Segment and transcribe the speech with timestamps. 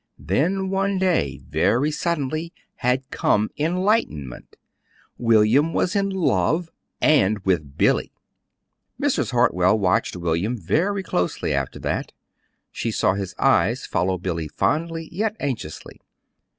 [0.17, 4.55] Then one day, very suddenly, had come enlightenment:
[5.19, 8.11] William was in love and with Billy.
[8.99, 9.29] Mrs.
[9.29, 12.13] Hartwell watched William very closely after that.
[12.71, 16.01] She saw his eyes follow Billy fondly, yet anxiously.